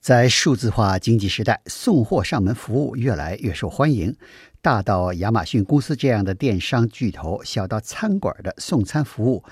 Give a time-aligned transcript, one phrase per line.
[0.00, 4.16] 在数字化经济时代，送货上门服务越来越受欢迎。
[4.62, 9.44] 大到亚马逊公司这样的电商巨头，小到餐馆的送餐服务，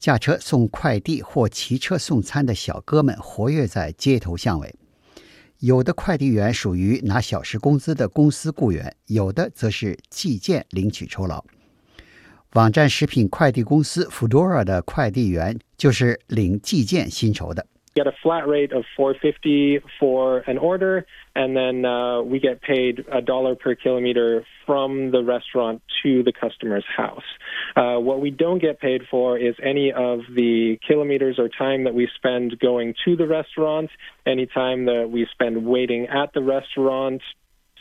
[0.00, 4.74] 驾车送快递或骑车送餐的小哥们活跃在街头巷尾。
[5.60, 11.44] 有的快递员属于拿小时工资的公司雇员，有的则是寄件领取酬劳。
[12.54, 17.64] 网站食品快递公司 Foodora 的快递员就是领寄件薪酬的。
[17.94, 23.20] Get a flat rate of 450 for an order and then uh, we get paid a
[23.20, 27.24] dollar per kilometer from the restaurant to the customer's house.
[27.76, 31.94] Uh, what we don't get paid for is any of the kilometers or time that
[31.94, 33.90] we spend going to the restaurant
[34.26, 37.22] any time that we spend waiting at the restaurant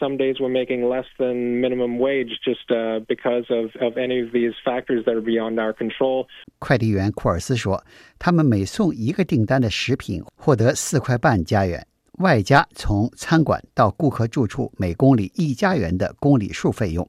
[0.02, 4.32] some days we're making less than minimum wage just uh, because of, of any of
[4.32, 6.26] these factors that are beyond our control.
[6.60, 7.84] 快递员库尔斯说，
[8.18, 11.86] 他们每送一个订单的食品获得四块半加元，
[12.20, 17.08] 外加从餐馆到顾客住处每公里一加元的公里数费用。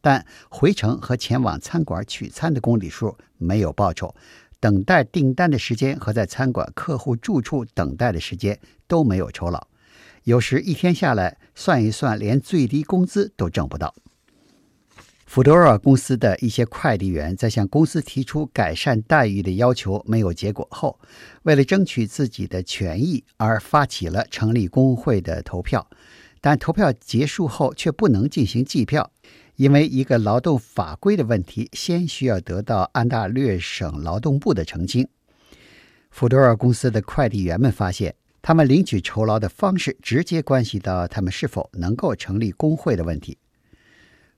[0.00, 4.14] 但回程和前往餐馆取餐的公里数没有报酬，
[4.60, 9.67] 等待订单的时间和在餐馆客户住处等待的时间都没有酬劳。
[10.28, 13.94] 有时一天下来算一算，连最低工资都挣不到。
[15.24, 21.00] 福多尔公司的一些快递员在向公司提出改善待遇的要求没有结果后，
[21.44, 25.88] 为了争取自己的权益而发起了成立工会的投票。
[26.42, 29.10] 但投票结束后却不能进行计票，
[29.56, 35.08] 因为一个劳动法规的问题，先需要得到安大略省劳动部的澄清。
[36.10, 38.14] 福多尔公司的快递员们发现。
[38.48, 43.36] 他们领取酬劳的方式直接关系到他们是否能够成立工会的问题。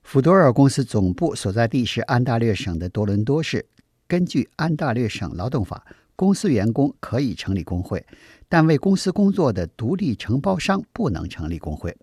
[0.03, 3.65] 福多尔公司总部所在地是安大略省的多伦多市。
[4.09, 5.85] 根据安大略省劳动法，
[6.17, 8.05] 公司员工可以成立工会，
[8.49, 11.95] 但为公司工作的独立承包商不能成立工会。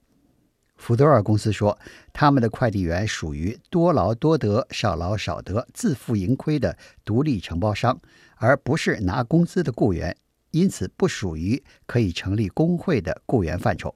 [0.77, 1.78] 福多尔公司说，
[2.15, 8.00] 他们的快递员属于多劳多得、少劳少得、自负盈亏的独立承包商，
[8.37, 10.16] 而不是拿工资的雇员。
[10.52, 13.94] 因此不属于可以成立工会的雇员范畴。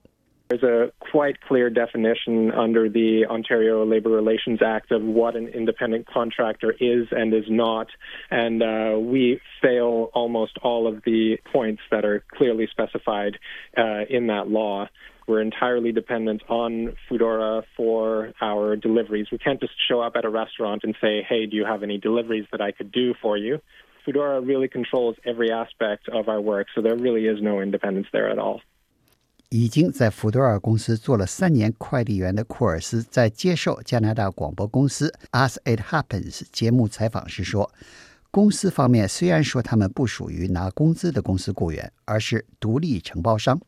[0.50, 6.08] There's a quite clear definition under the Ontario Labour Relations Act of what an independent
[6.08, 7.88] contractor is and is not,
[8.32, 13.38] and uh, we fail almost all of the points that are clearly specified
[13.78, 14.88] uh, in that law.
[15.28, 19.28] We're entirely dependent on Foodora for our deliveries.
[19.30, 21.98] We can't just show up at a restaurant and say, hey, do you have any
[21.98, 23.60] deliveries that I could do for you?
[24.05, 28.31] Foodora really controls every aspect of our work, so there really is no independence there
[28.31, 28.61] at all.
[29.51, 35.13] 已经在福多尔公司做了三年快递员的库尔斯，在接受加拿大广播公司
[35.47, 37.71] 《As It Happens》节目采访时说
[38.33, 43.61] ：“公司方面虽然说他们不属于拿工资的公司雇员，而是独立承包商，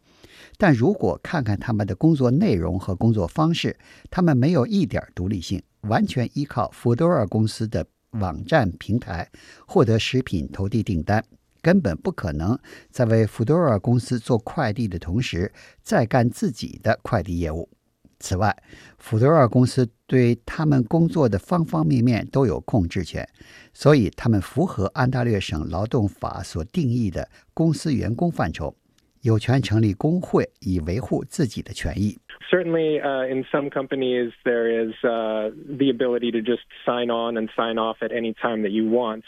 [0.56, 3.76] 但如果看看他们的工作内容和工作方式，
[4.10, 7.86] 他们没有一点独立性，完全依靠福多尔公司的。”
[8.20, 9.30] 网站平台
[9.66, 11.25] 获得食品投递订单，
[11.62, 12.58] 根本不可能
[12.91, 15.52] 在为福多尔公司做快递的同时
[15.82, 17.69] 再干自己的快递业务。
[18.20, 18.56] 此外，
[18.98, 23.28] 福多尔公司对他们工作的方方面面都有控制权，
[23.75, 28.75] 所以他们符合安大略省劳动法所定义的公司员工范畴。
[29.23, 32.17] 有权成立工会以维护自己的权益。
[32.50, 37.77] Certainly, uh, in some companies, there is uh, the ability to just sign on and sign
[37.77, 39.23] off at any time that you want.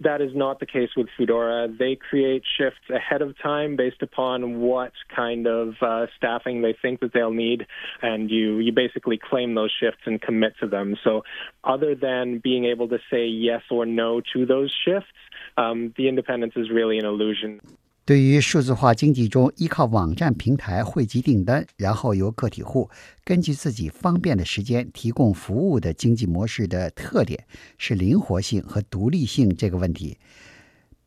[0.00, 1.76] That is not the case with Foodora.
[1.76, 7.00] They create shifts ahead of time based upon what kind of uh, staffing they think
[7.00, 7.66] that they'll need,
[8.02, 10.96] and you you basically claim those shifts and commit to them.
[11.02, 11.22] So,
[11.64, 15.10] other than being able to say yes or no to those shifts,
[15.56, 17.60] um, the independence is really an illusion.
[18.05, 22.87] 对于数字化经济中依靠网站平台汇集订单，然后由个体户
[23.23, 27.47] 根据自己方便的时间提供服务的经济模式的特点
[27.79, 30.19] 是灵活性和独立性这个问题。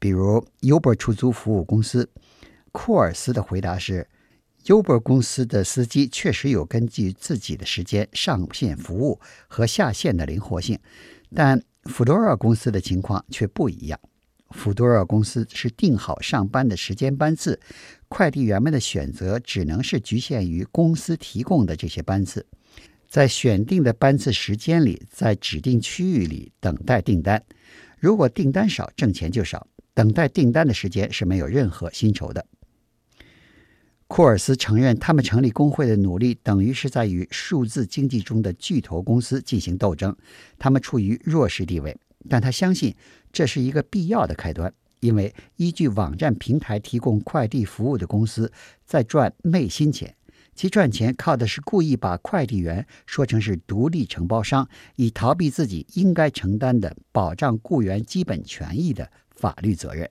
[0.00, 2.10] 比如 Uber 出租服务公司，
[2.72, 4.08] 库尔斯的回答是
[4.64, 10.76] ：Uber 公司的司机确实有根据自己的时间上线服务和下线的灵活性，
[11.32, 14.00] 但 Fodor 公司的情况却不一样。
[14.50, 17.60] 福多尔公司是定好上班的时间班次，
[18.08, 22.46] 快递员们的选择只能是局限于公司提供的这些班次，
[23.08, 27.42] 在选定的班次时间里，在指定区域里等待订单。
[27.98, 29.66] 如果订单少，挣钱就少。
[29.92, 32.46] 等待订单的时间是没有任何薪酬的。
[34.06, 40.16] 库尔斯承认，他们成立工会的努力等于是在与数字经济中的巨头公司进行斗争，
[40.58, 41.94] 他们处于弱势地位。
[42.28, 42.94] 但他相信
[43.32, 48.52] 这是一个必要的开端，因为依据网站平台提供快递服务的公司
[48.84, 50.14] 在赚昧心钱，
[50.54, 60.10] 其赚钱靠的是故意把快递员说成是独立承包商，以逃避自己应该承担的保障雇员基本权益的法律责任。